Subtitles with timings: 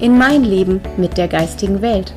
[0.00, 2.14] in mein Leben mit der geistigen Welt.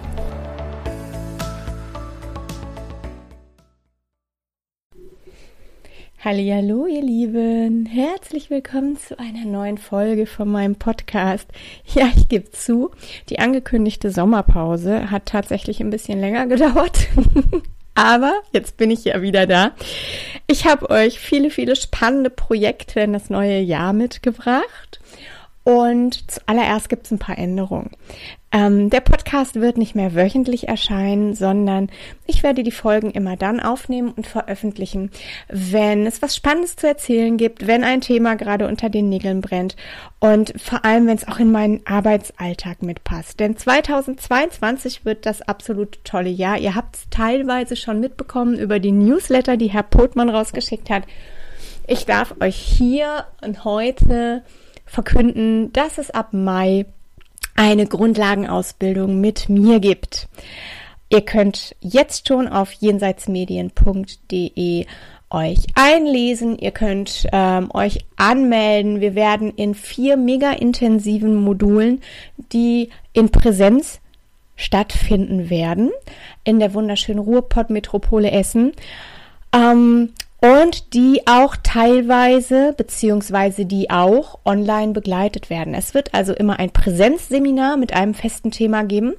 [6.23, 11.47] Hallo, ihr Lieben, herzlich willkommen zu einer neuen Folge von meinem Podcast.
[11.95, 12.91] Ja, ich gebe zu,
[13.29, 17.07] die angekündigte Sommerpause hat tatsächlich ein bisschen länger gedauert.
[17.95, 19.71] Aber jetzt bin ich ja wieder da.
[20.45, 25.00] Ich habe euch viele, viele spannende Projekte in das neue Jahr mitgebracht.
[25.63, 27.91] Und zuallererst gibt es ein paar Änderungen.
[28.51, 31.89] Ähm, der Podcast wird nicht mehr wöchentlich erscheinen, sondern
[32.25, 35.11] ich werde die Folgen immer dann aufnehmen und veröffentlichen,
[35.47, 39.75] wenn es was Spannendes zu erzählen gibt, wenn ein Thema gerade unter den Nägeln brennt
[40.19, 43.39] und vor allem, wenn es auch in meinen Arbeitsalltag mitpasst.
[43.39, 46.57] Denn 2022 wird das absolut tolle Jahr.
[46.57, 51.03] Ihr habt es teilweise schon mitbekommen über die Newsletter, die Herr Potmann rausgeschickt hat.
[51.87, 54.43] Ich darf euch hier und heute
[54.91, 56.85] verkünden, dass es ab Mai
[57.55, 60.27] eine Grundlagenausbildung mit mir gibt.
[61.09, 64.85] Ihr könnt jetzt schon auf jenseitsmedien.de
[65.29, 66.57] euch einlesen.
[66.57, 68.99] Ihr könnt ähm, euch anmelden.
[68.99, 72.01] Wir werden in vier mega intensiven Modulen,
[72.51, 74.01] die in Präsenz
[74.57, 75.91] stattfinden werden,
[76.43, 78.73] in der wunderschönen Ruhrpott-Metropole Essen.
[79.53, 80.09] Ähm,
[80.41, 85.73] und die auch teilweise beziehungsweise die auch online begleitet werden.
[85.73, 89.13] Es wird also immer ein Präsenzseminar mit einem festen Thema geben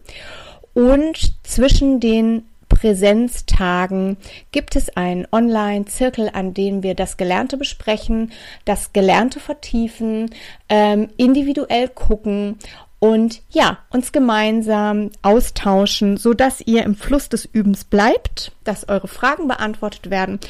[0.75, 4.17] und zwischen den Präsenztagen
[4.51, 8.33] gibt es einen Online-Zirkel, an dem wir das Gelernte besprechen,
[8.65, 10.31] das Gelernte vertiefen,
[10.69, 12.59] ähm, individuell gucken
[12.99, 19.09] und ja, uns gemeinsam austauschen, so dass ihr im Fluss des Übens bleibt, dass eure
[19.09, 20.41] Fragen beantwortet werden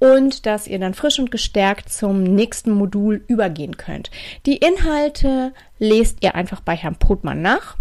[0.00, 4.10] und dass ihr dann frisch und gestärkt zum nächsten Modul übergehen könnt.
[4.46, 7.76] Die Inhalte lest ihr einfach bei Herrn Potmann nach.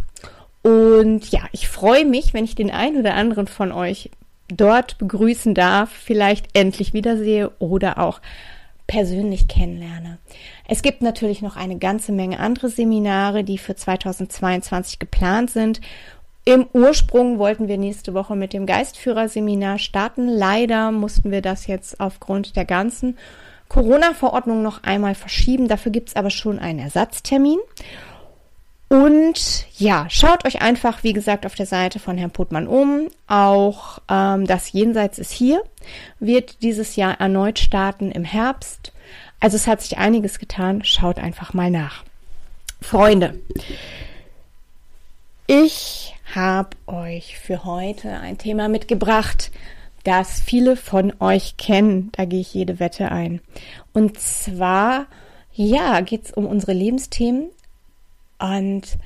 [0.62, 4.12] Und ja, ich freue mich, wenn ich den einen oder anderen von euch
[4.50, 8.19] dort begrüßen darf, vielleicht endlich wiedersehe oder auch
[8.85, 10.18] persönlich kennenlerne.
[10.68, 15.79] Es gibt natürlich noch eine ganze Menge andere Seminare, die für 2022 geplant sind
[16.49, 20.27] im Ursprung wollten wir nächste Woche mit dem Geistführerseminar starten.
[20.27, 23.17] Leider mussten wir das jetzt aufgrund der ganzen
[23.67, 25.67] Corona-Verordnung noch einmal verschieben.
[25.67, 27.59] Dafür gibt es aber schon einen Ersatztermin.
[28.87, 33.09] Und ja, schaut euch einfach, wie gesagt, auf der Seite von Herrn Putmann um.
[33.27, 35.61] Auch ähm, das Jenseits ist hier,
[36.19, 38.91] wird dieses Jahr erneut starten im Herbst.
[39.39, 40.83] Also es hat sich einiges getan.
[40.83, 42.03] Schaut einfach mal nach.
[42.81, 43.39] Freunde,
[45.45, 49.51] ich habe euch für heute ein Thema mitgebracht,
[50.03, 52.09] das viele von euch kennen.
[52.13, 53.41] Da gehe ich jede Wette ein.
[53.94, 55.07] Und zwar,
[55.53, 57.50] ja, geht es um unsere Lebensthemen.
[58.40, 58.97] Und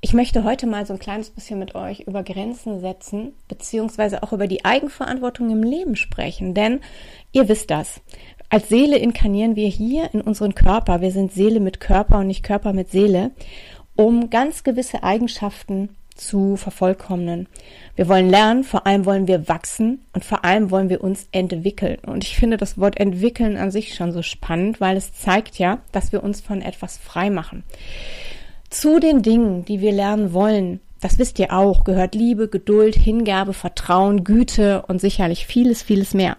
[0.00, 4.32] ich möchte heute mal so ein kleines bisschen mit euch über Grenzen setzen, beziehungsweise auch
[4.32, 6.54] über die Eigenverantwortung im Leben sprechen.
[6.54, 6.80] Denn
[7.32, 8.00] ihr wisst das.
[8.48, 11.00] Als Seele inkarnieren wir hier in unseren Körper.
[11.00, 13.30] Wir sind Seele mit Körper und nicht Körper mit Seele,
[13.94, 17.48] um ganz gewisse Eigenschaften zu vervollkommnen.
[17.96, 21.98] Wir wollen lernen, vor allem wollen wir wachsen und vor allem wollen wir uns entwickeln.
[22.06, 25.78] Und ich finde das Wort entwickeln an sich schon so spannend, weil es zeigt ja,
[25.92, 27.64] dass wir uns von etwas frei machen.
[28.68, 33.54] Zu den Dingen, die wir lernen wollen, das wisst ihr auch, gehört Liebe, Geduld, Hingabe,
[33.54, 36.36] Vertrauen, Güte und sicherlich vieles, vieles mehr.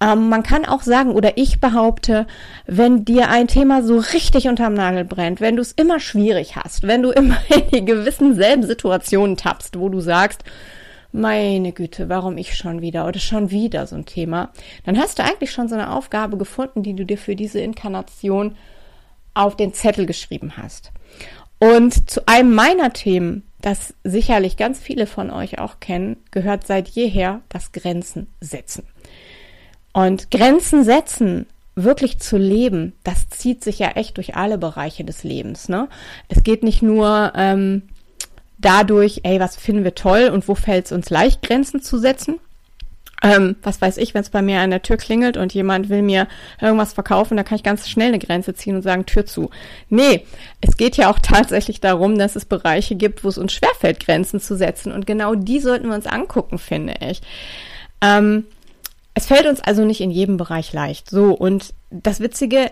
[0.00, 2.26] Ähm, man kann auch sagen, oder ich behaupte,
[2.66, 6.86] wenn dir ein Thema so richtig unterm Nagel brennt, wenn du es immer schwierig hast,
[6.86, 10.44] wenn du immer in die gewissen selben Situationen tappst, wo du sagst,
[11.10, 14.50] meine Güte, warum ich schon wieder oder schon wieder so ein Thema,
[14.84, 18.56] dann hast du eigentlich schon so eine Aufgabe gefunden, die du dir für diese Inkarnation
[19.34, 20.92] auf den Zettel geschrieben hast.
[21.58, 26.88] Und zu einem meiner Themen, das sicherlich ganz viele von euch auch kennen, gehört seit
[26.88, 28.84] jeher das Grenzen setzen.
[29.98, 35.24] Und Grenzen setzen, wirklich zu leben, das zieht sich ja echt durch alle Bereiche des
[35.24, 35.68] Lebens.
[35.68, 35.88] Ne?
[36.28, 37.82] Es geht nicht nur ähm,
[38.58, 42.38] dadurch, ey, was finden wir toll und wo fällt es uns leicht, Grenzen zu setzen.
[43.24, 46.02] ähm, was weiß ich, wenn es bei mir an der Tür klingelt und jemand will
[46.02, 46.28] mir
[46.60, 49.50] irgendwas verkaufen, da kann ich ganz schnell eine Grenze ziehen und sagen, Tür zu.
[49.88, 50.24] Nee,
[50.60, 54.38] es geht ja auch tatsächlich darum, dass es Bereiche gibt, wo es uns schwerfällt, Grenzen
[54.38, 54.92] zu setzen.
[54.92, 57.20] Und genau die sollten wir uns angucken, finde ich.
[58.00, 58.44] Ähm,
[59.18, 61.10] es fällt uns also nicht in jedem Bereich leicht.
[61.10, 62.70] So, und das Witzige,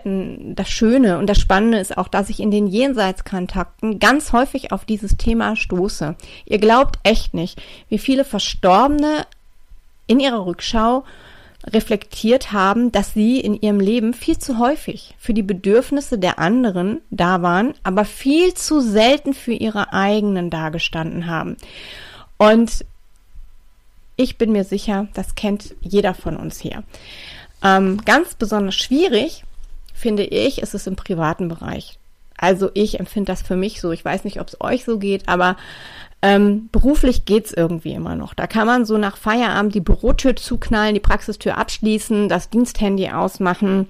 [0.55, 4.85] das Schöne und das Spannende ist auch, dass ich in den Jenseitskontakten ganz häufig auf
[4.85, 6.15] dieses Thema stoße.
[6.45, 9.27] Ihr glaubt echt nicht, wie viele Verstorbene
[10.07, 11.03] in ihrer Rückschau
[11.65, 17.01] reflektiert haben, dass sie in ihrem Leben viel zu häufig für die Bedürfnisse der anderen
[17.09, 21.57] da waren, aber viel zu selten für ihre eigenen dagestanden haben.
[22.37, 22.85] Und
[24.17, 26.83] ich bin mir sicher, das kennt jeder von uns hier.
[27.63, 29.43] Ähm, ganz besonders schwierig,
[29.93, 31.97] finde ich, ist es im privaten Bereich.
[32.37, 33.91] Also ich empfinde das für mich so.
[33.91, 35.57] Ich weiß nicht, ob es euch so geht, aber
[36.21, 38.33] ähm, beruflich geht's irgendwie immer noch.
[38.33, 43.87] Da kann man so nach Feierabend die Bürotür zuknallen, die Praxistür abschließen, das Diensthandy ausmachen.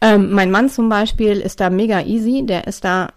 [0.00, 3.08] Ähm, mein Mann zum Beispiel ist da mega easy, der ist da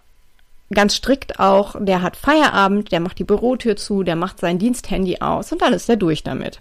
[0.72, 5.18] ganz strikt auch, der hat Feierabend, der macht die Bürotür zu, der macht sein Diensthandy
[5.20, 6.60] aus und dann ist er durch damit.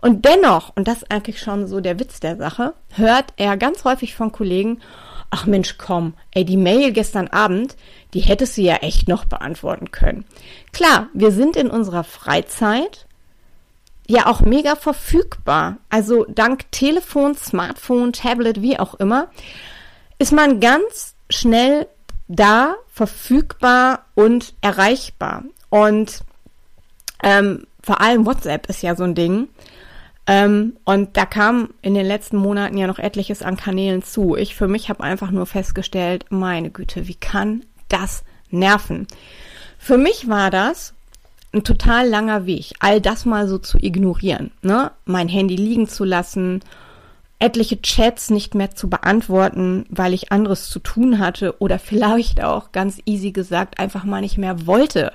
[0.00, 3.84] Und dennoch, und das ist eigentlich schon so der Witz der Sache, hört er ganz
[3.84, 4.80] häufig von Kollegen,
[5.30, 7.76] ach Mensch, komm, ey, die Mail gestern Abend,
[8.14, 10.24] die hättest du ja echt noch beantworten können.
[10.72, 13.06] Klar, wir sind in unserer Freizeit
[14.06, 15.76] ja auch mega verfügbar.
[15.88, 19.28] Also dank Telefon, Smartphone, Tablet, wie auch immer,
[20.18, 21.86] ist man ganz schnell
[22.30, 25.44] da, verfügbar und erreichbar.
[25.68, 26.20] Und
[27.22, 29.48] ähm, vor allem WhatsApp ist ja so ein Ding.
[30.26, 34.36] Ähm, und da kam in den letzten Monaten ja noch etliches an Kanälen zu.
[34.36, 39.08] Ich für mich habe einfach nur festgestellt, meine Güte, wie kann das nerven?
[39.78, 40.94] Für mich war das
[41.52, 44.92] ein total langer Weg, all das mal so zu ignorieren, ne?
[45.04, 46.60] Mein Handy liegen zu lassen,
[47.40, 52.70] etliche Chats nicht mehr zu beantworten, weil ich anderes zu tun hatte oder vielleicht auch
[52.70, 55.12] ganz easy gesagt einfach mal nicht mehr wollte.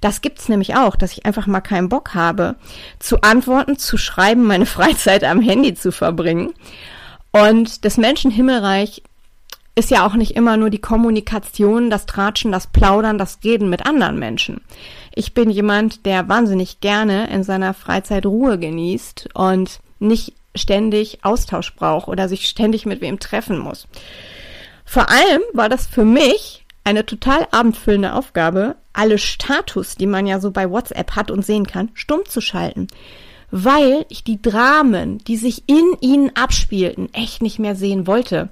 [0.00, 2.56] Das gibt's nämlich auch, dass ich einfach mal keinen Bock habe,
[2.98, 6.52] zu antworten, zu schreiben, meine Freizeit am Handy zu verbringen.
[7.32, 9.02] Und das Menschenhimmelreich
[9.74, 13.86] ist ja auch nicht immer nur die Kommunikation, das Tratschen, das Plaudern, das Reden mit
[13.86, 14.60] anderen Menschen.
[15.14, 21.74] Ich bin jemand, der wahnsinnig gerne in seiner Freizeit Ruhe genießt und nicht ständig Austausch
[21.74, 23.88] braucht oder sich ständig mit wem treffen muss.
[24.84, 30.40] Vor allem war das für mich eine total abendfüllende Aufgabe, alle Status, die man ja
[30.40, 32.88] so bei WhatsApp hat und sehen kann, stumm zu schalten.
[33.52, 38.48] Weil ich die Dramen, die sich in ihnen abspielten, echt nicht mehr sehen wollte.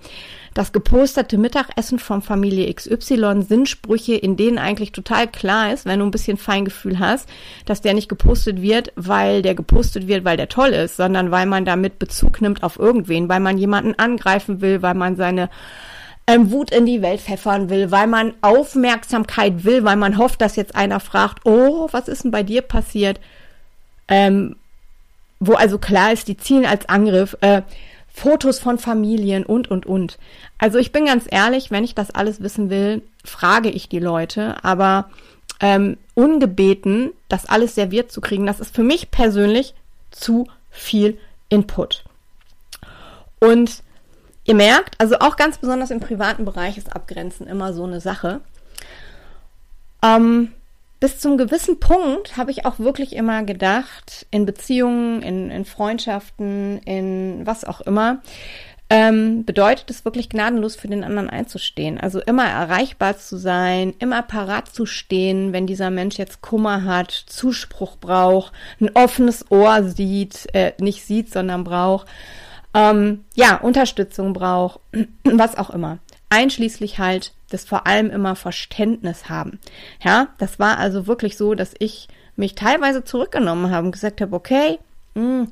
[0.55, 6.01] Das geposterte Mittagessen von Familie XY sind Sprüche, in denen eigentlich total klar ist, wenn
[6.01, 7.29] du ein bisschen Feingefühl hast,
[7.67, 11.47] dass der nicht gepostet wird, weil der gepostet wird, weil der toll ist, sondern weil
[11.47, 15.51] man damit Bezug nimmt auf irgendwen, weil man jemanden angreifen will, weil man seine
[16.27, 20.57] ähm, Wut in die Welt pfeffern will, weil man Aufmerksamkeit will, weil man hofft, dass
[20.57, 23.21] jetzt einer fragt, oh, was ist denn bei dir passiert?
[24.09, 24.57] Ähm,
[25.41, 27.63] wo also klar ist, die zielen als Angriff äh,
[28.13, 30.19] Fotos von Familien und, und, und.
[30.59, 34.63] Also ich bin ganz ehrlich, wenn ich das alles wissen will, frage ich die Leute,
[34.63, 35.11] aber
[35.61, 39.75] ähm, ungebeten, das alles serviert zu kriegen, das ist für mich persönlich
[40.11, 42.05] zu viel Input.
[43.39, 43.83] Und
[44.51, 48.41] Ihr merkt, also auch ganz besonders im privaten Bereich ist Abgrenzen immer so eine Sache.
[50.03, 50.53] Ähm,
[51.01, 56.79] bis zum gewissen Punkt habe ich auch wirklich immer gedacht, in Beziehungen, in, in Freundschaften,
[56.85, 58.21] in was auch immer,
[58.91, 61.99] ähm, bedeutet es wirklich gnadenlos für den anderen einzustehen.
[61.99, 67.11] Also immer erreichbar zu sein, immer parat zu stehen, wenn dieser Mensch jetzt Kummer hat,
[67.11, 72.07] Zuspruch braucht, ein offenes Ohr sieht, äh, nicht sieht, sondern braucht
[72.75, 74.81] ähm, ja, Unterstützung braucht,
[75.25, 75.99] was auch immer.
[76.31, 79.59] Einschließlich halt das vor allem immer Verständnis haben.
[80.03, 84.35] Ja, das war also wirklich so, dass ich mich teilweise zurückgenommen habe und gesagt habe,
[84.35, 84.79] okay,
[85.15, 85.49] mh, hm,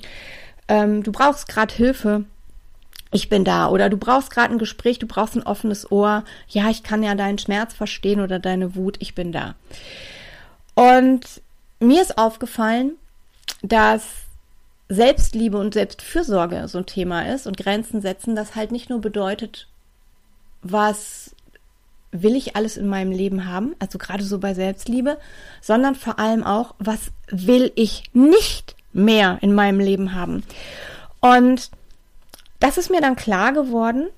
[0.69, 2.25] ähm, du brauchst gerade Hilfe,
[3.11, 3.69] ich bin da.
[3.69, 6.25] Oder du brauchst gerade ein Gespräch, du brauchst ein offenes Ohr.
[6.49, 9.55] Ja, ich kann ja deinen Schmerz verstehen oder deine Wut, ich bin da.
[10.75, 11.25] Und
[11.81, 12.93] mir ist aufgefallen,
[13.63, 14.05] dass
[14.89, 19.69] Selbstliebe und Selbstfürsorge so ein Thema ist und Grenzen setzen, das halt nicht nur bedeutet,
[20.63, 21.35] was
[22.11, 25.19] will ich alles in meinem Leben haben, also gerade so bei Selbstliebe,
[25.61, 30.43] sondern vor allem auch, was will ich nicht mehr in meinem Leben haben.
[31.21, 31.71] Und
[32.61, 34.09] das ist mir dann klar geworden,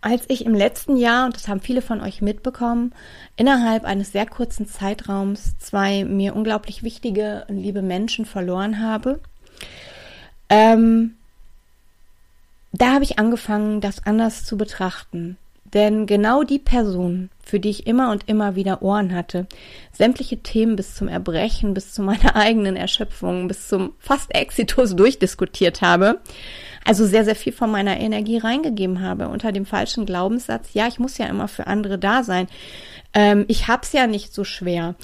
[0.00, 2.94] als ich im letzten Jahr, und das haben viele von euch mitbekommen,
[3.36, 9.20] innerhalb eines sehr kurzen Zeitraums zwei mir unglaublich wichtige und liebe Menschen verloren habe.
[10.48, 11.17] Ähm,
[12.72, 15.36] da habe ich angefangen, das anders zu betrachten.
[15.74, 19.46] Denn genau die Person, für die ich immer und immer wieder Ohren hatte,
[19.92, 25.82] sämtliche Themen bis zum Erbrechen, bis zu meiner eigenen Erschöpfung, bis zum fast Exitus durchdiskutiert
[25.82, 26.20] habe,
[26.84, 30.98] also sehr, sehr viel von meiner Energie reingegeben habe unter dem falschen Glaubenssatz, ja, ich
[30.98, 32.46] muss ja immer für andere da sein.
[33.12, 34.94] Ähm, ich hab's ja nicht so schwer.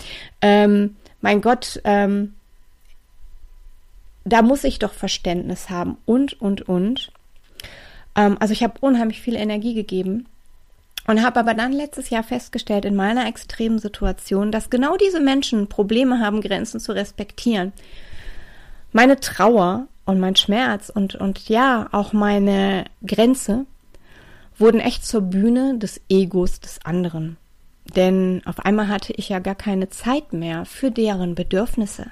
[0.40, 2.34] Ähm, mein Gott, ähm,
[4.24, 7.12] da muss ich doch Verständnis haben und, und, und.
[8.16, 10.26] Ähm, also ich habe unheimlich viel Energie gegeben
[11.06, 15.68] und habe aber dann letztes Jahr festgestellt in meiner extremen Situation, dass genau diese Menschen
[15.68, 17.72] Probleme haben, Grenzen zu respektieren.
[18.92, 23.66] Meine Trauer und mein Schmerz und, und ja, auch meine Grenze
[24.56, 27.36] wurden echt zur Bühne des Egos des anderen.
[27.96, 32.06] Denn auf einmal hatte ich ja gar keine Zeit mehr für deren Bedürfnisse.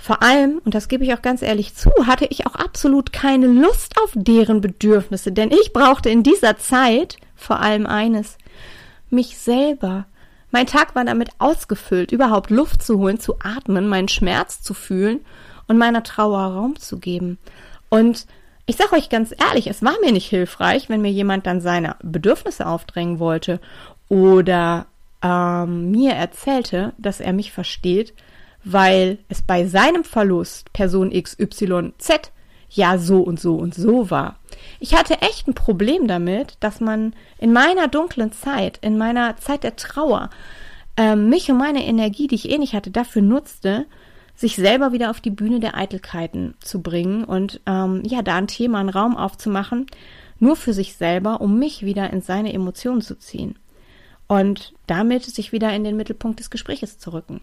[0.00, 3.48] Vor allem, und das gebe ich auch ganz ehrlich zu, hatte ich auch absolut keine
[3.48, 8.38] Lust auf deren Bedürfnisse, denn ich brauchte in dieser Zeit vor allem eines,
[9.10, 10.06] mich selber.
[10.50, 15.20] Mein Tag war damit ausgefüllt, überhaupt Luft zu holen, zu atmen, meinen Schmerz zu fühlen
[15.66, 17.38] und meiner Trauer Raum zu geben.
[17.88, 18.26] Und
[18.66, 21.96] ich sage euch ganz ehrlich, es war mir nicht hilfreich, wenn mir jemand dann seine
[22.02, 23.60] Bedürfnisse aufdrängen wollte
[24.08, 24.86] oder
[25.22, 28.14] ähm, mir erzählte, dass er mich versteht,
[28.70, 32.32] weil es bei seinem Verlust Person XYZ
[32.70, 34.36] ja so und so und so war.
[34.78, 39.64] Ich hatte echt ein Problem damit, dass man in meiner dunklen Zeit, in meiner Zeit
[39.64, 40.28] der Trauer,
[40.98, 43.86] äh, mich und meine Energie, die ich eh nicht hatte, dafür nutzte,
[44.34, 48.48] sich selber wieder auf die Bühne der Eitelkeiten zu bringen und ähm, ja, da ein
[48.48, 49.86] Thema, einen Raum aufzumachen,
[50.38, 53.58] nur für sich selber, um mich wieder in seine Emotionen zu ziehen
[54.26, 57.40] und damit sich wieder in den Mittelpunkt des Gespräches zu rücken.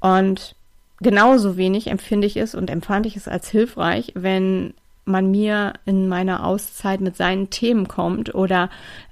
[0.00, 0.54] Und
[1.00, 4.74] genauso wenig empfinde ich es und empfand ich es als hilfreich, wenn
[5.04, 8.68] man mir in meiner Auszeit mit seinen Themen kommt oder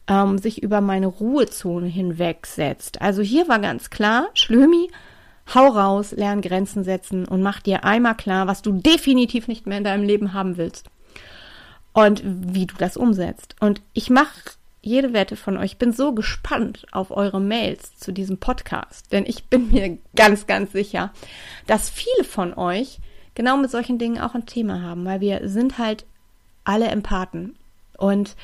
[0.08, 3.00] ähm, sich über meine Ruhezone hinwegsetzt.
[3.00, 4.90] Also hier war ganz klar, Schlömi,
[5.54, 9.78] hau raus, lern Grenzen setzen und mach dir einmal klar, was du definitiv nicht mehr
[9.78, 10.90] in deinem Leben haben willst.
[11.92, 13.54] Und wie du das umsetzt.
[13.60, 14.32] Und ich mache
[14.84, 15.72] jede Wette von euch.
[15.72, 20.46] Ich bin so gespannt auf eure Mails zu diesem Podcast, denn ich bin mir ganz,
[20.46, 21.12] ganz sicher,
[21.66, 22.98] dass viele von euch
[23.34, 26.04] genau mit solchen Dingen auch ein Thema haben, weil wir sind halt
[26.64, 27.56] alle Empathen
[27.98, 28.36] und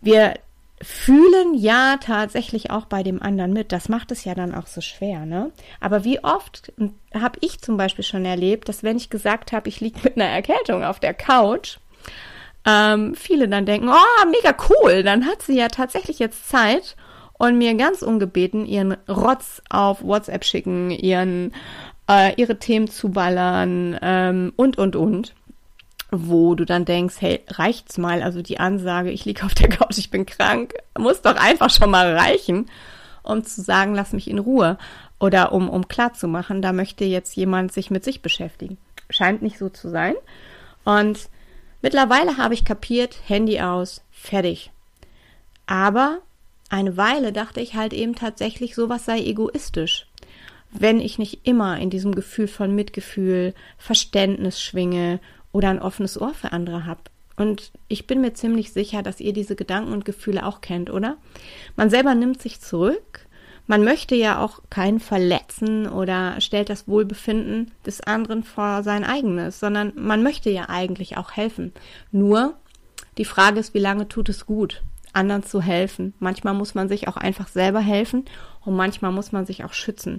[0.00, 0.34] wir
[0.80, 3.72] fühlen ja tatsächlich auch bei dem anderen mit.
[3.72, 5.50] Das macht es ja dann auch so schwer, ne?
[5.80, 6.72] Aber wie oft
[7.14, 10.28] habe ich zum Beispiel schon erlebt, dass wenn ich gesagt habe, ich liege mit einer
[10.28, 11.78] Erkältung auf der Couch,
[12.68, 16.96] ähm, viele dann denken, oh, mega cool, dann hat sie ja tatsächlich jetzt Zeit
[17.38, 21.54] und mir ganz ungebeten ihren Rotz auf WhatsApp schicken, ihren,
[22.10, 25.34] äh, ihre Themen zuballern ähm, und, und, und.
[26.10, 29.98] Wo du dann denkst, hey, reicht's mal, also die Ansage, ich liege auf der Couch,
[29.98, 32.66] ich bin krank, muss doch einfach schon mal reichen,
[33.22, 34.78] um zu sagen, lass mich in Ruhe.
[35.20, 38.78] Oder um, um klar da möchte jetzt jemand sich mit sich beschäftigen.
[39.10, 40.14] Scheint nicht so zu sein.
[40.84, 41.28] Und
[41.80, 44.70] Mittlerweile habe ich kapiert, Handy aus, fertig.
[45.66, 46.18] Aber
[46.70, 50.06] eine Weile dachte ich halt eben tatsächlich, sowas sei egoistisch.
[50.70, 55.20] Wenn ich nicht immer in diesem Gefühl von Mitgefühl, Verständnis schwinge
[55.52, 57.00] oder ein offenes Ohr für andere habe.
[57.36, 61.16] Und ich bin mir ziemlich sicher, dass ihr diese Gedanken und Gefühle auch kennt, oder?
[61.76, 63.27] Man selber nimmt sich zurück,
[63.68, 69.60] man möchte ja auch keinen verletzen oder stellt das Wohlbefinden des anderen vor sein eigenes,
[69.60, 71.72] sondern man möchte ja eigentlich auch helfen.
[72.10, 72.54] Nur
[73.18, 74.82] die Frage ist, wie lange tut es gut,
[75.12, 76.14] anderen zu helfen?
[76.18, 78.24] Manchmal muss man sich auch einfach selber helfen
[78.64, 80.18] und manchmal muss man sich auch schützen.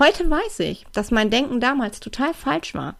[0.00, 2.96] Heute weiß ich, dass mein Denken damals total falsch war.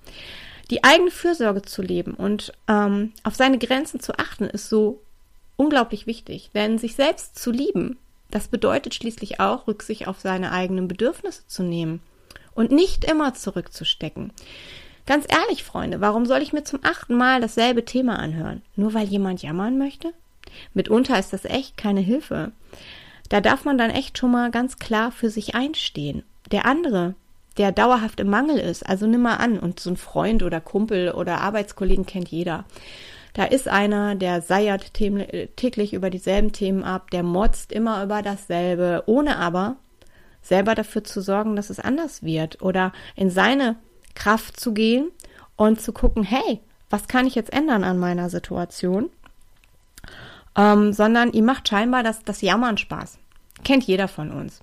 [0.71, 5.03] Die eigene Fürsorge zu leben und ähm, auf seine Grenzen zu achten, ist so
[5.57, 6.51] unglaublich wichtig.
[6.55, 7.99] Denn sich selbst zu lieben,
[8.31, 12.01] das bedeutet schließlich auch, Rücksicht auf seine eigenen Bedürfnisse zu nehmen
[12.55, 14.33] und nicht immer zurückzustecken.
[15.07, 18.63] Ganz ehrlich, Freunde, warum soll ich mir zum achten Mal dasselbe Thema anhören?
[18.77, 20.13] Nur weil jemand jammern möchte?
[20.75, 22.53] Mitunter ist das echt keine Hilfe.
[23.29, 26.25] Da darf man dann echt schon mal ganz klar für sich einstehen.
[26.51, 27.15] Der andere,
[27.57, 31.13] der dauerhaft im Mangel ist, also nimm mal an, und so ein Freund oder Kumpel
[31.13, 32.65] oder Arbeitskollegen kennt jeder.
[33.35, 39.05] Da ist einer, der seiert täglich über dieselben Themen ab, der motzt immer über dasselbe,
[39.07, 39.77] ohne aber
[40.43, 43.77] selber dafür zu sorgen, dass es anders wird oder in seine
[44.15, 45.11] Kraft zu gehen
[45.57, 49.11] und zu gucken, hey, was kann ich jetzt ändern an meiner Situation?
[50.57, 53.19] Ähm, sondern ihm macht scheinbar das, das Jammern Spaß.
[53.65, 54.61] Kennt jeder von uns.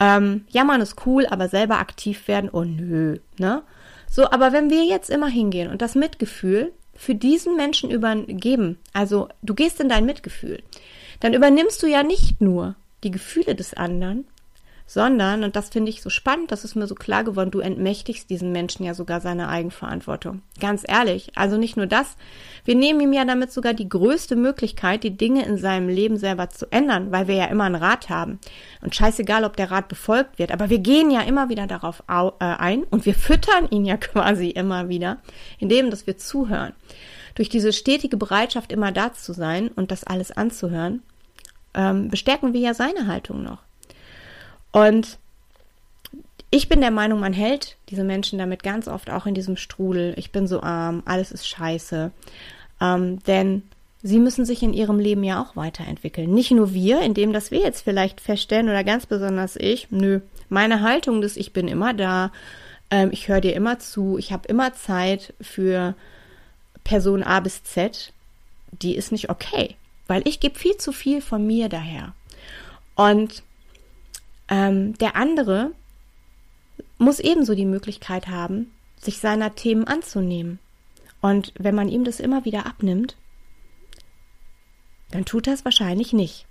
[0.00, 3.62] Ähm, Jammern ist cool, aber selber aktiv werden, oh nö, ne?
[4.10, 9.28] So, aber wenn wir jetzt immer hingehen und das Mitgefühl für diesen Menschen übergeben, also
[9.42, 10.62] du gehst in dein Mitgefühl,
[11.20, 14.26] dann übernimmst du ja nicht nur die Gefühle des anderen,
[14.86, 18.28] sondern, und das finde ich so spannend, das ist mir so klar geworden, du entmächtigst
[18.28, 20.42] diesen Menschen ja sogar seine Eigenverantwortung.
[20.60, 21.32] Ganz ehrlich.
[21.36, 22.16] Also nicht nur das.
[22.64, 26.50] Wir nehmen ihm ja damit sogar die größte Möglichkeit, die Dinge in seinem Leben selber
[26.50, 28.38] zu ändern, weil wir ja immer einen Rat haben.
[28.82, 32.44] Und scheißegal, ob der Rat befolgt wird, aber wir gehen ja immer wieder darauf äh,
[32.44, 35.18] ein und wir füttern ihn ja quasi immer wieder,
[35.58, 36.74] indem, dass wir zuhören.
[37.34, 41.02] Durch diese stetige Bereitschaft, immer da zu sein und das alles anzuhören,
[41.74, 43.58] ähm, bestärken wir ja seine Haltung noch.
[44.74, 45.18] Und
[46.50, 50.14] ich bin der Meinung, man hält diese Menschen damit ganz oft auch in diesem Strudel.
[50.16, 52.10] Ich bin so arm, alles ist scheiße.
[52.80, 53.62] Ähm, denn
[54.02, 56.34] sie müssen sich in ihrem Leben ja auch weiterentwickeln.
[56.34, 60.80] Nicht nur wir, indem dass wir jetzt vielleicht feststellen oder ganz besonders ich, nö, meine
[60.80, 62.32] Haltung des Ich bin immer da,
[62.90, 65.94] ähm, ich höre dir immer zu, ich habe immer Zeit für
[66.82, 68.12] Person A bis Z,
[68.72, 69.76] die ist nicht okay,
[70.08, 72.12] weil ich gebe viel zu viel von mir daher.
[72.96, 73.44] Und
[74.48, 75.72] ähm, der andere
[76.98, 80.58] muss ebenso die Möglichkeit haben, sich seiner Themen anzunehmen.
[81.20, 83.16] Und wenn man ihm das immer wieder abnimmt,
[85.10, 86.46] dann tut er es wahrscheinlich nicht.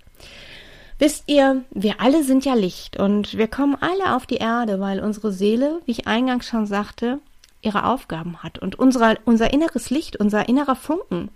[0.98, 5.00] Wisst ihr, wir alle sind ja Licht und wir kommen alle auf die Erde, weil
[5.00, 7.18] unsere Seele, wie ich eingangs schon sagte,
[7.62, 8.58] ihre Aufgaben hat.
[8.58, 11.30] Und unsere, unser inneres Licht, unser innerer Funken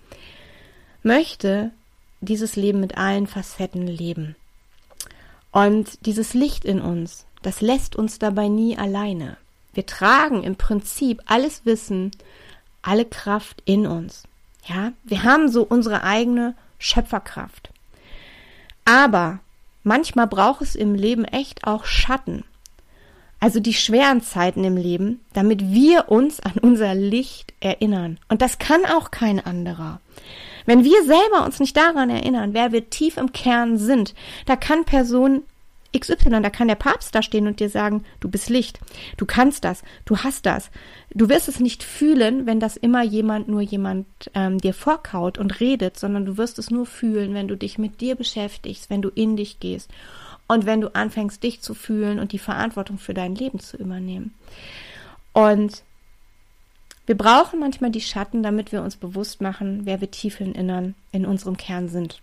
[1.03, 1.71] möchte
[2.21, 4.37] dieses Leben mit allen Facetten leben.
[5.59, 9.39] Und dieses Licht in uns, das lässt uns dabei nie alleine.
[9.75, 12.13] Wir tragen im Prinzip alles Wissen,
[12.81, 14.23] alle Kraft in uns.
[14.67, 17.71] Ja, wir haben so unsere eigene Schöpferkraft.
[18.85, 19.41] Aber
[19.83, 22.45] manchmal braucht es im Leben echt auch Schatten.
[23.41, 28.21] Also die schweren Zeiten im Leben, damit wir uns an unser Licht erinnern.
[28.29, 30.01] Und das kann auch kein anderer.
[30.67, 34.85] Wenn wir selber uns nicht daran erinnern, wer wir tief im Kern sind, da kann
[34.85, 35.43] Person
[35.97, 38.79] XY, da kann der Papst da stehen und dir sagen, du bist Licht,
[39.17, 40.71] du kannst das, du hast das.
[41.15, 45.61] Du wirst es nicht fühlen, wenn das immer jemand, nur jemand ähm, dir vorkaut und
[45.61, 49.09] redet, sondern du wirst es nur fühlen, wenn du dich mit dir beschäftigst, wenn du
[49.09, 49.91] in dich gehst
[50.47, 54.35] und wenn du anfängst, dich zu fühlen und die Verantwortung für dein Leben zu übernehmen.
[55.33, 55.83] Und
[57.07, 60.95] wir brauchen manchmal die Schatten, damit wir uns bewusst machen, wer wir tief im Innern
[61.13, 62.21] in unserem Kern sind.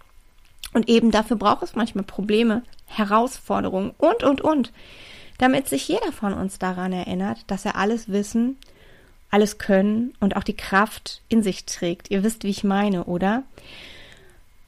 [0.76, 4.74] Und eben dafür braucht es manchmal Probleme, Herausforderungen und, und, und,
[5.38, 8.58] damit sich jeder von uns daran erinnert, dass er alles Wissen,
[9.32, 12.12] alles Können und auch die Kraft in sich trägt.
[12.12, 13.44] Ihr wisst, wie ich meine, oder?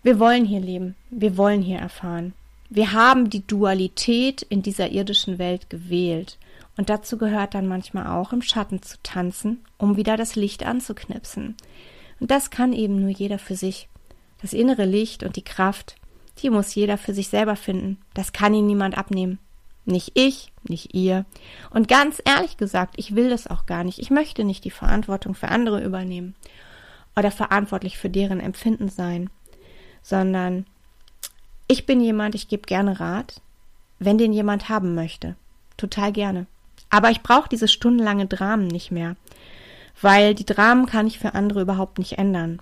[0.01, 2.31] Wir wollen hier leben, wir wollen hier erfahren.
[2.69, 6.37] Wir haben die Dualität in dieser irdischen Welt gewählt.
[6.77, 11.57] Und dazu gehört dann manchmal auch im Schatten zu tanzen, um wieder das Licht anzuknipsen.
[12.21, 13.89] Und das kann eben nur jeder für sich.
[14.41, 15.95] Das innere Licht und die Kraft,
[16.39, 17.97] die muss jeder für sich selber finden.
[18.13, 19.39] Das kann ihn niemand abnehmen.
[19.85, 21.25] Nicht ich, nicht ihr.
[21.69, 23.99] Und ganz ehrlich gesagt, ich will das auch gar nicht.
[23.99, 26.35] Ich möchte nicht die Verantwortung für andere übernehmen
[27.15, 29.29] oder verantwortlich für deren Empfinden sein,
[30.01, 30.65] sondern
[31.69, 33.41] ich bin jemand, ich gebe gerne Rat,
[33.97, 35.35] wenn den jemand haben möchte.
[35.77, 36.47] Total gerne.
[36.89, 39.15] Aber ich brauche diese stundenlange Dramen nicht mehr,
[40.01, 42.61] weil die Dramen kann ich für andere überhaupt nicht ändern.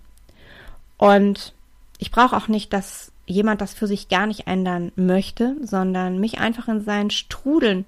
[0.97, 1.54] Und
[1.97, 6.39] ich brauche auch nicht, dass jemand das für sich gar nicht ändern möchte, sondern mich
[6.39, 7.86] einfach in seinen Strudeln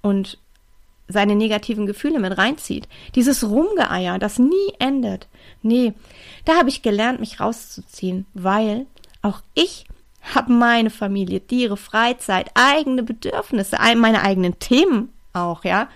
[0.00, 0.38] und
[1.08, 2.88] seine negativen Gefühle mit reinzieht.
[3.14, 5.28] Dieses Rumgeeier, das nie endet.
[5.62, 5.92] Nee,
[6.44, 8.86] da habe ich gelernt, mich rauszuziehen, weil
[9.20, 9.86] auch ich
[10.34, 15.88] habe meine Familie, Tiere, Freizeit, eigene Bedürfnisse, meine eigenen Themen auch, ja.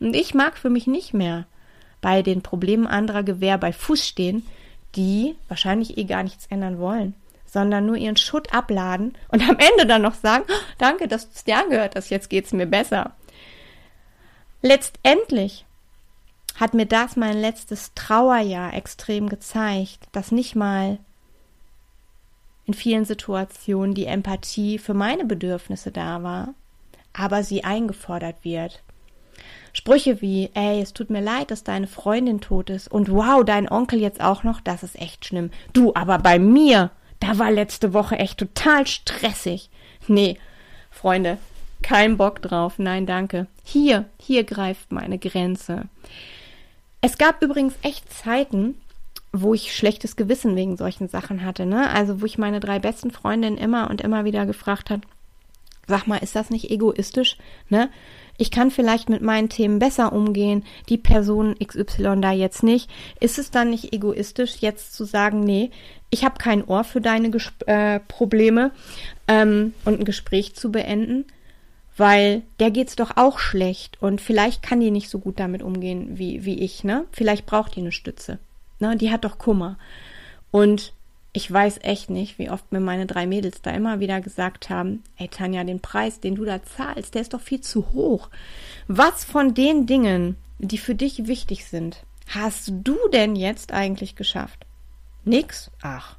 [0.00, 1.46] Und ich mag für mich nicht mehr
[2.00, 4.44] bei den Problemen anderer Gewehr bei Fuß stehen,
[4.94, 7.14] die wahrscheinlich eh gar nichts ändern wollen,
[7.46, 11.34] sondern nur ihren Schutt abladen und am Ende dann noch sagen, oh, danke, dass du
[11.34, 13.12] es dir angehört hast, jetzt geht's mir besser.
[14.62, 15.64] Letztendlich
[16.54, 20.98] hat mir das mein letztes Trauerjahr extrem gezeigt, dass nicht mal
[22.64, 26.54] in vielen Situationen die Empathie für meine Bedürfnisse da war,
[27.12, 28.82] aber sie eingefordert wird.
[29.72, 33.70] Sprüche wie, ey, es tut mir leid, dass deine Freundin tot ist und wow, dein
[33.70, 35.50] Onkel jetzt auch noch, das ist echt schlimm.
[35.72, 39.70] Du, aber bei mir, da war letzte Woche echt total stressig.
[40.08, 40.38] Nee,
[40.90, 41.38] Freunde,
[41.82, 43.46] kein Bock drauf, nein, danke.
[43.64, 45.88] Hier, hier greift meine Grenze.
[47.00, 48.76] Es gab übrigens echt Zeiten,
[49.32, 51.90] wo ich schlechtes Gewissen wegen solchen Sachen hatte, ne?
[51.90, 55.02] Also wo ich meine drei besten Freundinnen immer und immer wieder gefragt habe,
[55.86, 57.36] Sag mal, ist das nicht egoistisch?
[57.68, 57.90] Ne?
[58.38, 62.90] Ich kann vielleicht mit meinen Themen besser umgehen, die Person XY da jetzt nicht.
[63.20, 65.70] Ist es dann nicht egoistisch, jetzt zu sagen, nee,
[66.10, 68.70] ich habe kein Ohr für deine Gesp äh, Probleme
[69.28, 71.24] ähm, und ein Gespräch zu beenden?
[71.96, 76.18] Weil der geht's doch auch schlecht und vielleicht kann die nicht so gut damit umgehen
[76.18, 77.04] wie, wie ich, ne?
[77.12, 78.38] Vielleicht braucht die eine Stütze.
[78.78, 78.96] Ne?
[78.96, 79.78] Die hat doch Kummer.
[80.50, 80.94] Und
[81.32, 85.02] ich weiß echt nicht, wie oft mir meine drei Mädels da immer wieder gesagt haben,
[85.16, 88.28] ey Tanja, den Preis, den du da zahlst, der ist doch viel zu hoch.
[88.86, 94.66] Was von den Dingen, die für dich wichtig sind, hast du denn jetzt eigentlich geschafft?
[95.24, 95.70] Nix?
[95.80, 96.16] Ach.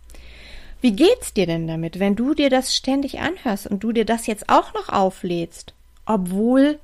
[0.82, 4.26] Wie geht's dir denn damit, wenn du dir das ständig anhörst und du dir das
[4.26, 6.80] jetzt auch noch auflädst, obwohl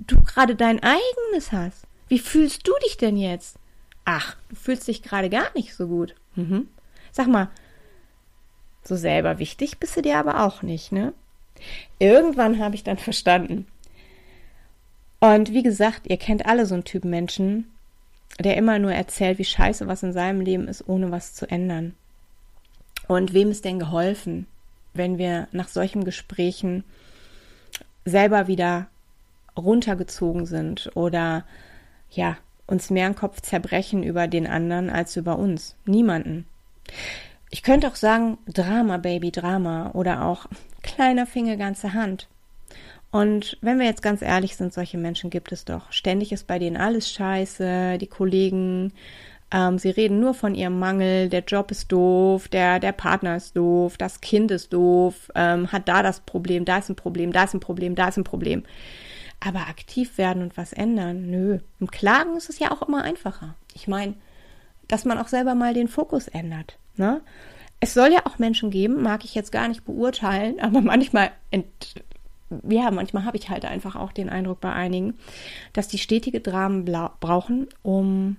[0.00, 1.84] du gerade dein eigenes hast?
[2.08, 3.56] Wie fühlst du dich denn jetzt?
[4.04, 6.14] Ach, du fühlst dich gerade gar nicht so gut.
[6.34, 6.68] Mhm.
[7.16, 7.48] Sag mal,
[8.84, 11.14] so selber wichtig bist du dir aber auch nicht, ne?
[11.98, 13.66] Irgendwann habe ich dann verstanden.
[15.18, 17.72] Und wie gesagt, ihr kennt alle so einen Typ Menschen,
[18.38, 21.94] der immer nur erzählt, wie scheiße was in seinem Leben ist, ohne was zu ändern.
[23.08, 24.46] Und wem ist denn geholfen,
[24.92, 26.84] wenn wir nach solchen Gesprächen
[28.04, 28.88] selber wieder
[29.56, 31.46] runtergezogen sind oder
[32.10, 35.76] ja, uns mehr den Kopf zerbrechen über den anderen als über uns?
[35.86, 36.44] Niemanden.
[37.50, 40.46] Ich könnte auch sagen, Drama, Baby, Drama oder auch
[40.82, 42.28] kleiner Finger, ganze Hand.
[43.10, 45.90] Und wenn wir jetzt ganz ehrlich sind, solche Menschen gibt es doch.
[45.92, 48.92] Ständig ist bei denen alles scheiße, die Kollegen,
[49.52, 53.56] ähm, sie reden nur von ihrem Mangel, der Job ist doof, der, der Partner ist
[53.56, 57.44] doof, das Kind ist doof, ähm, hat da das Problem, da ist ein Problem, da
[57.44, 58.64] ist ein Problem, da ist ein Problem.
[59.38, 61.60] Aber aktiv werden und was ändern, nö.
[61.78, 63.54] Im Klagen ist es ja auch immer einfacher.
[63.74, 64.14] Ich meine,
[64.88, 66.78] dass man auch selber mal den Fokus ändert.
[66.96, 67.20] Ne?
[67.80, 71.66] Es soll ja auch Menschen geben, mag ich jetzt gar nicht beurteilen, aber manchmal, ent,
[72.68, 75.14] ja, manchmal habe ich halt einfach auch den Eindruck bei einigen,
[75.72, 78.36] dass die stetige Dramen brauchen, um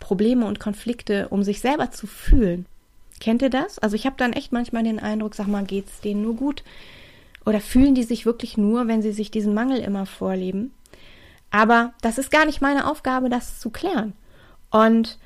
[0.00, 2.66] Probleme und Konflikte, um sich selber zu fühlen.
[3.20, 3.78] Kennt ihr das?
[3.78, 6.64] Also ich habe dann echt manchmal den Eindruck, sag mal, geht's denen nur gut?
[7.44, 10.72] Oder fühlen die sich wirklich nur, wenn sie sich diesen Mangel immer vorleben?
[11.50, 14.12] Aber das ist gar nicht meine Aufgabe, das zu klären.
[14.70, 15.18] Und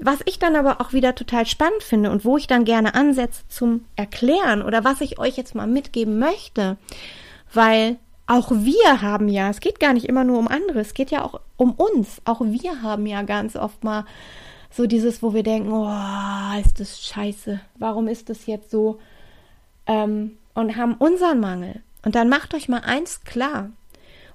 [0.00, 3.42] was ich dann aber auch wieder total spannend finde und wo ich dann gerne ansetze
[3.48, 6.76] zum Erklären oder was ich euch jetzt mal mitgeben möchte,
[7.52, 11.10] weil auch wir haben ja, es geht gar nicht immer nur um andere, es geht
[11.10, 12.22] ja auch um uns.
[12.24, 14.04] Auch wir haben ja ganz oft mal
[14.70, 19.00] so dieses, wo wir denken, oh, ist das scheiße, warum ist das jetzt so?
[19.86, 21.82] Ähm, und haben unseren Mangel.
[22.04, 23.70] Und dann macht euch mal eins klar.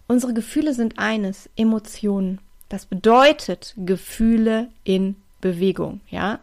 [0.07, 2.39] Unsere Gefühle sind eines, Emotionen.
[2.69, 6.39] Das bedeutet Gefühle in Bewegung, ja?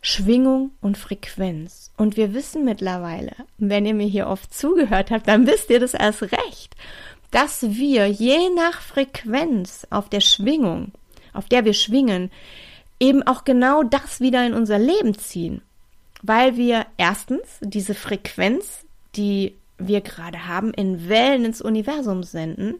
[0.00, 1.90] Schwingung und Frequenz.
[1.96, 5.94] Und wir wissen mittlerweile, wenn ihr mir hier oft zugehört habt, dann wisst ihr das
[5.94, 6.76] erst recht,
[7.30, 10.92] dass wir je nach Frequenz auf der Schwingung,
[11.32, 12.30] auf der wir schwingen,
[13.00, 15.62] eben auch genau das wieder in unser Leben ziehen.
[16.22, 18.84] Weil wir erstens diese Frequenz,
[19.14, 22.76] die wir gerade haben, in Wellen ins Universum senden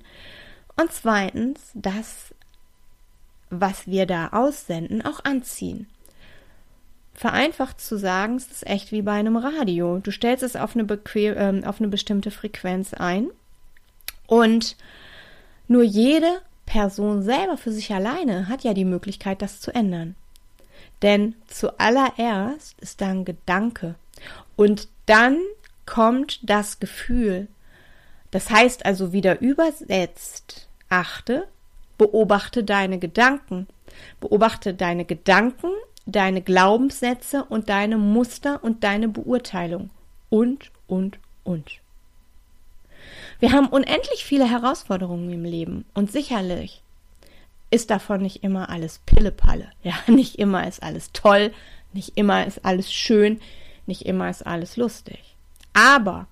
[0.81, 2.35] und zweitens, dass
[3.51, 5.89] was wir da aussenden, auch anziehen.
[7.15, 9.99] Vereinfacht zu sagen, es ist echt wie bei einem Radio.
[9.99, 13.29] Du stellst es auf eine, äh, auf eine bestimmte Frequenz ein
[14.27, 14.77] und
[15.67, 20.15] nur jede Person selber für sich alleine hat ja die Möglichkeit, das zu ändern.
[21.03, 23.95] Denn zuallererst ist da ein Gedanke
[24.57, 25.39] und dann
[25.87, 27.49] kommt das Gefühl.
[28.31, 31.49] Das heißt also wieder übersetzt, achte,
[31.99, 33.67] Beobachte deine Gedanken.
[34.21, 35.71] Beobachte deine Gedanken,
[36.07, 39.91] deine Glaubenssätze und deine Muster und deine Beurteilung.
[40.31, 41.81] Und, und, und.
[43.41, 46.83] Wir haben unendlich viele Herausforderungen im Leben und sicherlich
[47.71, 49.71] ist davon nicht immer alles Pillepalle.
[49.83, 51.53] Ja, nicht immer ist alles toll,
[51.93, 53.41] nicht immer ist alles schön,
[53.87, 55.37] nicht immer ist alles lustig.
[55.73, 56.27] Aber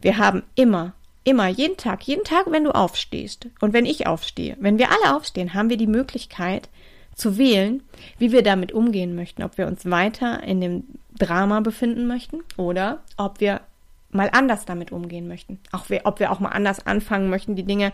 [0.00, 0.92] wir haben immer
[1.24, 5.16] Immer, jeden Tag, jeden Tag, wenn du aufstehst und wenn ich aufstehe, wenn wir alle
[5.16, 6.68] aufstehen, haben wir die Möglichkeit
[7.14, 7.82] zu wählen,
[8.18, 10.84] wie wir damit umgehen möchten, ob wir uns weiter in dem
[11.18, 13.62] Drama befinden möchten oder ob wir
[14.10, 15.58] mal anders damit umgehen möchten.
[15.72, 17.92] Auch wir, ob wir auch mal anders anfangen möchten, die Dinge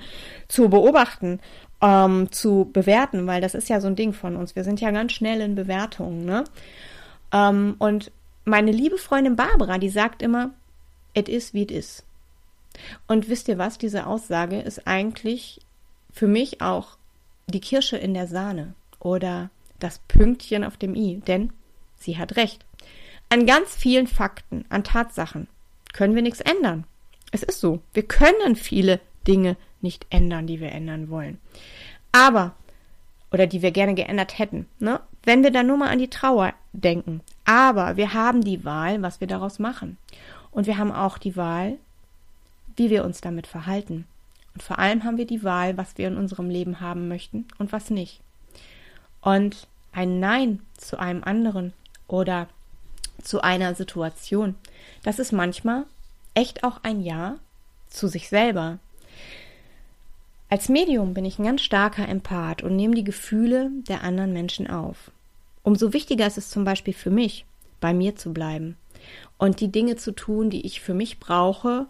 [0.49, 1.41] zu beobachten,
[1.81, 4.55] ähm, zu bewerten, weil das ist ja so ein Ding von uns.
[4.55, 6.45] Wir sind ja ganz schnell in Bewertungen, ne?
[7.33, 8.11] Ähm, und
[8.45, 10.51] meine liebe Freundin Barbara, die sagt immer,
[11.15, 12.03] it is wie it is.
[13.07, 13.79] Und wisst ihr was?
[13.79, 15.61] Diese Aussage ist eigentlich
[16.13, 16.97] für mich auch
[17.47, 21.53] die Kirsche in der Sahne oder das Pünktchen auf dem i, denn
[21.97, 22.65] sie hat recht.
[23.29, 25.49] An ganz vielen Fakten, an Tatsachen
[25.93, 26.85] können wir nichts ändern.
[27.33, 27.81] Es ist so.
[27.93, 31.39] Wir können viele Dinge nicht ändern, die wir ändern wollen.
[32.13, 32.55] Aber,
[33.31, 35.01] oder die wir gerne geändert hätten, ne?
[35.23, 37.21] Wenn wir dann nur mal an die Trauer denken.
[37.45, 39.99] Aber wir haben die Wahl, was wir daraus machen.
[40.51, 41.77] Und wir haben auch die Wahl,
[42.81, 44.07] wie wir uns damit verhalten.
[44.55, 47.73] Und vor allem haben wir die Wahl, was wir in unserem Leben haben möchten und
[47.73, 48.23] was nicht.
[49.21, 51.75] Und ein Nein zu einem anderen
[52.09, 52.49] oder
[53.23, 54.55] zu einer Situation,
[55.03, 55.85] das ist manchmal
[56.33, 57.37] echt auch ein Ja
[57.91, 58.79] zu sich selber.
[60.49, 64.71] Als Medium bin ich ein ganz starker Empath und nehme die Gefühle der anderen Menschen
[64.71, 65.11] auf.
[65.63, 67.45] Umso wichtiger ist es zum Beispiel für mich,
[67.79, 68.79] bei mir zu bleiben
[69.37, 71.87] und die Dinge zu tun, die ich für mich brauche,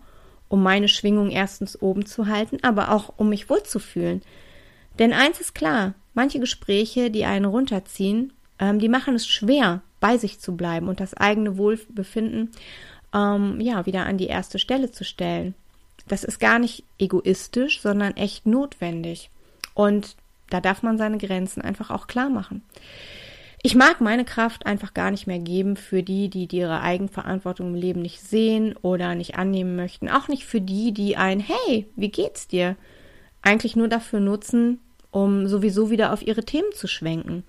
[0.50, 4.20] um meine Schwingung erstens oben zu halten, aber auch um mich wohlzufühlen.
[4.98, 10.18] Denn eins ist klar, manche Gespräche, die einen runterziehen, ähm, die machen es schwer, bei
[10.18, 12.50] sich zu bleiben und das eigene Wohlbefinden
[13.14, 15.54] ähm, ja wieder an die erste Stelle zu stellen.
[16.08, 19.30] Das ist gar nicht egoistisch, sondern echt notwendig.
[19.74, 20.16] Und
[20.48, 22.62] da darf man seine Grenzen einfach auch klar machen.
[23.62, 27.74] Ich mag meine Kraft einfach gar nicht mehr geben für die, die ihre Eigenverantwortung im
[27.74, 30.08] Leben nicht sehen oder nicht annehmen möchten.
[30.08, 32.76] Auch nicht für die, die ein Hey, wie geht's dir?
[33.42, 37.42] eigentlich nur dafür nutzen, um sowieso wieder auf ihre Themen zu schwenken.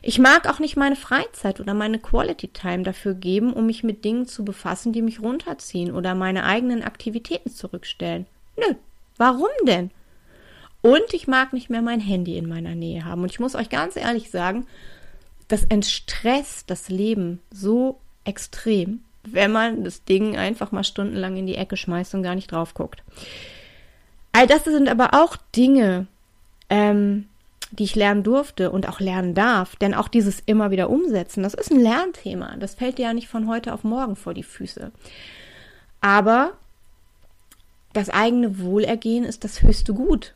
[0.00, 4.04] Ich mag auch nicht meine Freizeit oder meine Quality Time dafür geben, um mich mit
[4.04, 8.26] Dingen zu befassen, die mich runterziehen oder meine eigenen Aktivitäten zurückstellen.
[8.56, 8.74] Nö,
[9.18, 9.90] warum denn?
[10.80, 13.22] Und ich mag nicht mehr mein Handy in meiner Nähe haben.
[13.22, 14.66] Und ich muss euch ganz ehrlich sagen,
[15.52, 21.56] das entstresst das Leben so extrem, wenn man das Ding einfach mal stundenlang in die
[21.56, 23.02] Ecke schmeißt und gar nicht drauf guckt.
[24.32, 26.06] All das sind aber auch Dinge,
[26.70, 27.26] ähm,
[27.70, 29.76] die ich lernen durfte und auch lernen darf.
[29.76, 32.56] Denn auch dieses immer wieder umsetzen, das ist ein Lernthema.
[32.56, 34.90] Das fällt dir ja nicht von heute auf morgen vor die Füße.
[36.00, 36.52] Aber
[37.92, 40.34] das eigene Wohlergehen ist das höchste Gut.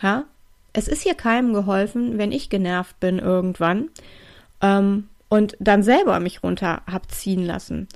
[0.00, 0.26] Ja?
[0.72, 3.88] Es ist hier keinem geholfen, wenn ich genervt bin irgendwann
[4.62, 7.88] ähm, und dann selber mich runter hab ziehen lassen.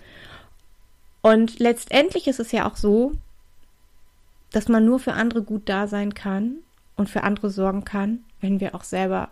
[1.22, 3.12] Und letztendlich ist es ja auch so,
[4.52, 6.58] dass man nur für andere gut da sein kann
[6.96, 9.30] und für andere sorgen kann, wenn wir auch selber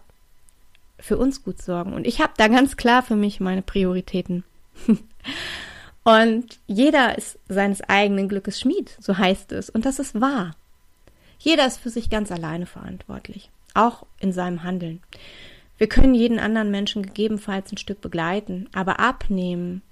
[0.99, 1.93] für uns gut sorgen.
[1.93, 4.45] Und ich habe da ganz klar für mich meine Prioritäten.
[6.05, 9.71] und jeder ist seines eigenen Glückes Schmied, so heißt es.
[9.71, 10.53] Und das ist wahr.
[11.39, 15.01] Jeder ist für sich ganz alleine verantwortlich, auch in seinem Handeln.
[15.79, 19.83] Wir können jeden anderen Menschen gegebenenfalls ein Stück begleiten, aber abnehmen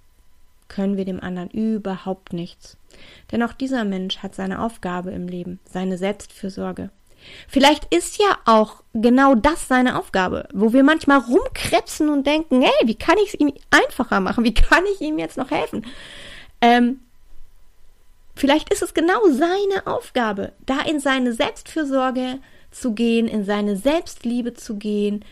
[0.68, 2.76] können wir dem anderen überhaupt nichts.
[3.30, 6.90] Denn auch dieser Mensch hat seine Aufgabe im Leben, seine Selbstfürsorge.
[7.48, 12.72] Vielleicht ist ja auch genau das seine Aufgabe, wo wir manchmal rumkrebsen und denken, hey,
[12.84, 14.44] wie kann ich es ihm einfacher machen?
[14.44, 15.86] Wie kann ich ihm jetzt noch helfen?
[16.60, 17.00] Ähm,
[18.34, 22.38] vielleicht ist es genau seine Aufgabe, da in seine Selbstfürsorge
[22.70, 25.24] zu gehen, in seine Selbstliebe zu gehen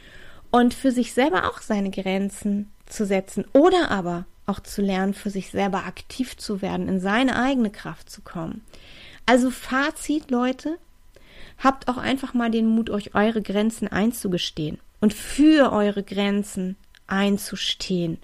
[0.50, 5.30] und für sich selber auch seine Grenzen zu setzen oder aber auch zu lernen, für
[5.30, 8.64] sich selber aktiv zu werden, in seine eigene Kraft zu kommen.
[9.26, 10.76] Also Fazit, Leute,
[11.58, 18.18] habt auch einfach mal den Mut, euch eure Grenzen einzugestehen und für eure Grenzen einzustehen.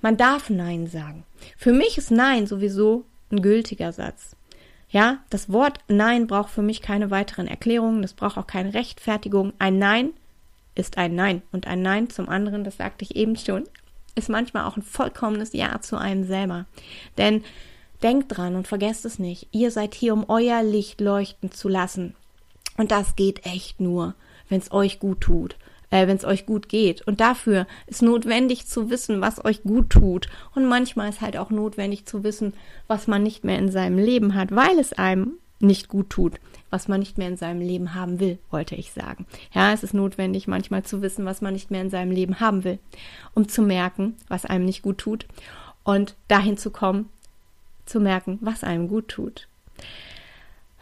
[0.00, 1.24] Man darf Nein sagen.
[1.56, 4.36] Für mich ist Nein sowieso ein gültiger Satz.
[4.88, 9.52] Ja, das Wort Nein braucht für mich keine weiteren Erklärungen, das braucht auch keine Rechtfertigung.
[9.58, 10.10] Ein Nein
[10.74, 13.64] ist ein Nein und ein Nein zum anderen, das sagte ich eben schon,
[14.14, 16.66] ist manchmal auch ein vollkommenes Ja zu einem selber.
[17.18, 17.42] Denn
[18.02, 22.14] denkt dran und vergesst es nicht, ihr seid hier, um euer Licht leuchten zu lassen.
[22.76, 24.14] Und das geht echt nur,
[24.48, 25.56] wenn es euch gut tut,
[25.90, 27.06] äh, wenn es euch gut geht.
[27.06, 30.28] Und dafür ist notwendig zu wissen, was euch gut tut.
[30.54, 32.54] Und manchmal ist halt auch notwendig zu wissen,
[32.86, 36.86] was man nicht mehr in seinem Leben hat, weil es einem nicht gut tut was
[36.86, 39.26] man nicht mehr in seinem Leben haben will, wollte ich sagen.
[39.52, 42.64] Ja, es ist notwendig, manchmal zu wissen, was man nicht mehr in seinem Leben haben
[42.64, 42.78] will,
[43.34, 45.26] um zu merken, was einem nicht gut tut
[45.82, 47.10] und dahin zu kommen,
[47.86, 49.48] zu merken, was einem gut tut.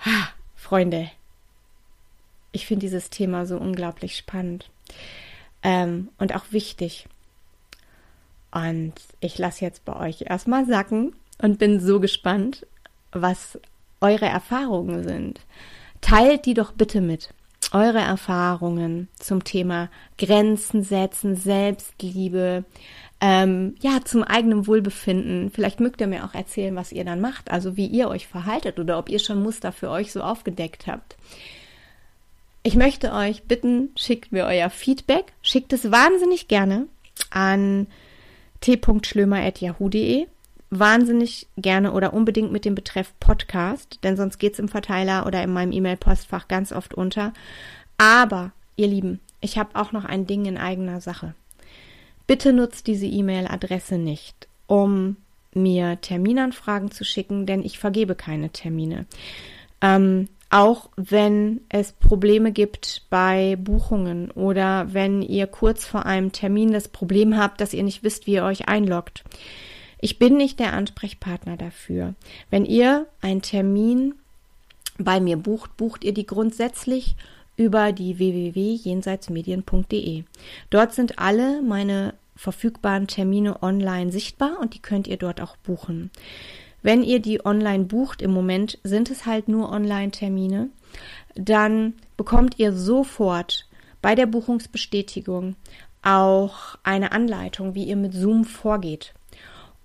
[0.05, 1.11] Ha, Freunde,
[2.53, 4.71] ich finde dieses Thema so unglaublich spannend
[5.63, 7.07] ähm, und auch wichtig.
[8.51, 12.67] Und ich lasse jetzt bei euch erstmal sacken und bin so gespannt,
[13.13, 13.59] was
[14.01, 15.41] eure Erfahrungen sind.
[16.01, 17.31] Teilt die doch bitte mit.
[17.73, 22.65] Eure Erfahrungen zum Thema Grenzen setzen, Selbstliebe,
[23.21, 25.51] ähm, ja, zum eigenen Wohlbefinden.
[25.51, 28.79] Vielleicht mögt ihr mir auch erzählen, was ihr dann macht, also wie ihr euch verhaltet
[28.79, 31.17] oder ob ihr schon Muster für euch so aufgedeckt habt.
[32.63, 36.87] Ich möchte euch bitten, schickt mir euer Feedback, schickt es wahnsinnig gerne
[37.31, 37.87] an
[38.61, 40.27] t.schlömer.yahoo.de
[40.71, 45.53] wahnsinnig gerne oder unbedingt mit dem Betreff Podcast, denn sonst geht's im Verteiler oder in
[45.53, 47.33] meinem E-Mail-Postfach ganz oft unter.
[47.97, 51.35] Aber, ihr Lieben, ich habe auch noch ein Ding in eigener Sache.
[52.27, 55.17] Bitte nutzt diese E-Mail-Adresse nicht, um
[55.55, 59.07] mir Terminanfragen zu schicken, denn ich vergebe keine Termine.
[59.81, 66.73] Ähm, auch wenn es Probleme gibt bei Buchungen oder wenn ihr kurz vor einem Termin
[66.73, 69.25] das Problem habt, dass ihr nicht wisst, wie ihr euch einloggt.
[70.01, 72.15] Ich bin nicht der Ansprechpartner dafür.
[72.51, 74.15] Wenn ihr einen Termin
[74.99, 77.17] bei mir bucht, bucht ihr die grundsätzlich
[77.57, 80.25] über die www.jenseitsmedien.de.
[80.71, 86.11] Dort sind alle meine verfügbaren Termine online sichtbar und die könnt ihr dort auch buchen.
[86.83, 90.69] Wenn ihr die online bucht, im Moment sind es halt nur Online-Termine,
[91.35, 93.69] dann bekommt ihr sofort
[94.01, 95.57] bei der Buchungsbestätigung
[96.03, 99.13] auch eine Anleitung, wie ihr mit Zoom vorgeht.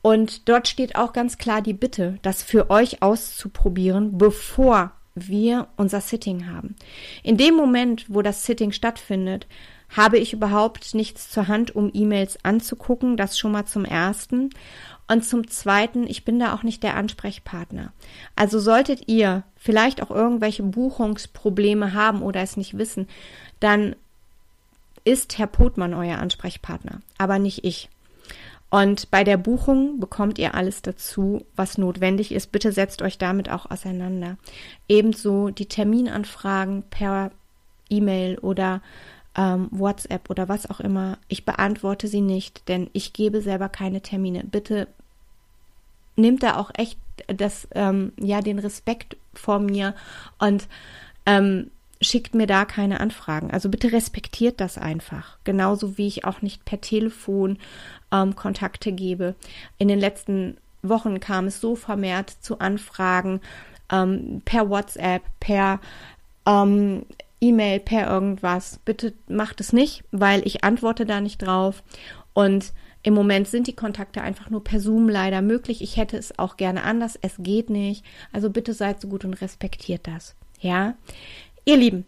[0.04, 6.02] Und dort steht auch ganz klar die Bitte, das für euch auszuprobieren, bevor wir unser
[6.02, 6.76] Sitting haben.
[7.24, 9.48] In dem Moment, wo das Sitting stattfindet,
[9.96, 13.16] habe ich überhaupt nichts zur Hand, um E-Mails anzugucken.
[13.16, 14.50] Das schon mal zum ersten.
[15.08, 17.94] Und zum Zweiten, ich bin da auch nicht der Ansprechpartner.
[18.36, 23.08] Also solltet ihr vielleicht auch irgendwelche Buchungsprobleme haben oder es nicht wissen,
[23.62, 23.96] dann
[25.06, 27.90] ist Herr Potmann euer Ansprechpartner, aber nicht ich.
[28.74, 32.52] Und bei der Buchung bekommt ihr alles dazu, was notwendig ist.
[32.52, 34.38] Bitte setzt euch damit auch auseinander.
[34.90, 37.30] Ebenso die Terminanfragen per
[37.92, 38.82] E-Mail oder
[39.38, 41.20] ähm, WhatsApp oder was auch immer.
[41.28, 44.44] Ich beantworte sie nicht, denn ich gebe selber keine Termine.
[44.44, 44.88] Bitte
[46.16, 49.94] nehmt da auch echt das, ähm, ja, den Respekt vor mir
[50.40, 50.68] und
[51.28, 51.70] ähm,
[52.04, 53.52] schickt mir da keine Anfragen.
[53.52, 55.38] Also bitte respektiert das einfach.
[55.44, 57.58] Genauso wie ich auch nicht per Telefon
[58.12, 59.36] ähm, Kontakte gebe.
[59.78, 63.42] In den letzten Wochen kam es so vermehrt zu Anfragen
[63.92, 65.80] ähm, per WhatsApp, per
[66.46, 67.06] ähm,
[67.42, 68.80] E-Mail, per irgendwas.
[68.86, 71.84] Bitte macht es nicht, weil ich antworte da nicht drauf.
[72.34, 75.82] Und im Moment sind die Kontakte einfach nur per Zoom leider möglich.
[75.82, 77.20] Ich hätte es auch gerne anders.
[77.22, 78.06] Es geht nicht.
[78.32, 80.36] Also bitte seid so gut und respektiert das.
[80.60, 80.96] Ja,
[81.66, 82.06] ihr Lieben,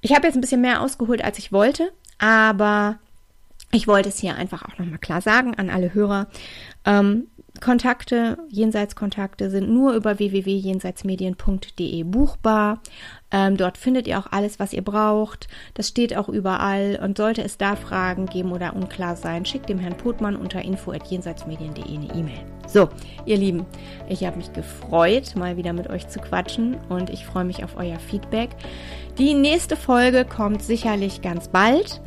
[0.00, 2.98] ich habe jetzt ein bisschen mehr ausgeholt, als ich wollte, aber
[3.70, 6.28] ich wollte es hier einfach auch nochmal klar sagen an alle Hörer.
[6.84, 7.26] Ähm,
[7.60, 12.80] Kontakte, Jenseitskontakte sind nur über www.jenseitsmedien.de buchbar.
[13.30, 15.48] Ähm, dort findet ihr auch alles, was ihr braucht.
[15.74, 16.98] Das steht auch überall.
[17.02, 21.84] Und sollte es da Fragen geben oder unklar sein, schickt dem Herrn Potmann unter info.jenseitsmedien.de
[21.84, 22.40] eine E-Mail.
[22.66, 22.88] So,
[23.24, 23.66] ihr Lieben,
[24.08, 27.76] ich habe mich gefreut, mal wieder mit euch zu quatschen und ich freue mich auf
[27.76, 28.50] euer Feedback.
[29.18, 32.00] Die nächste Folge kommt sicherlich ganz bald.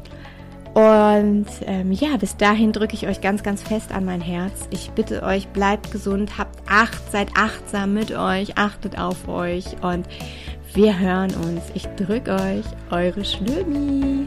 [0.73, 4.69] Und ähm, ja, bis dahin drücke ich euch ganz, ganz fest an mein Herz.
[4.69, 10.07] Ich bitte euch, bleibt gesund, habt Acht, seid achtsam mit euch, achtet auf euch und
[10.73, 11.63] wir hören uns.
[11.73, 14.25] Ich drücke euch, eure Schlömi.